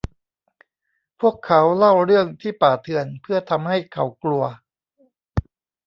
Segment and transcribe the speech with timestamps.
[1.19, 4.43] พวกเขาเล่าเรื่องที่ป่าเถื่อนเพื่อทำให้เขากลัว